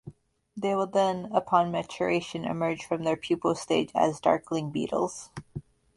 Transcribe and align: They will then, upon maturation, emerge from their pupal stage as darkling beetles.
They 0.57 0.73
will 0.73 0.87
then, 0.87 1.29
upon 1.31 1.69
maturation, 1.71 2.43
emerge 2.43 2.83
from 2.83 3.03
their 3.03 3.15
pupal 3.15 3.55
stage 3.55 3.91
as 3.93 4.19
darkling 4.19 4.71
beetles. 4.71 5.29